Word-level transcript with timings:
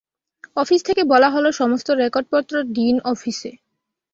Office 0.57 0.81
থেকে 0.83 1.01
বলা 1.03 1.29
হলো, 1.29 1.49
সমস্ত 1.51 1.87
রেকর্ডপত্র 2.01 2.53
ডিন 2.75 2.95
অফিসে। 3.05 3.51